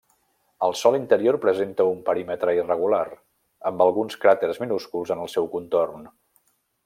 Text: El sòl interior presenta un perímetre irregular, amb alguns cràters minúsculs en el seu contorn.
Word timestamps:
El 0.67 0.71
sòl 0.77 0.95
interior 0.99 1.35
presenta 1.43 1.85
un 1.89 1.99
perímetre 2.07 2.55
irregular, 2.61 3.03
amb 3.73 3.85
alguns 3.87 4.19
cràters 4.25 4.61
minúsculs 4.65 5.15
en 5.17 5.25
el 5.27 5.33
seu 5.37 5.51
contorn. 5.57 6.11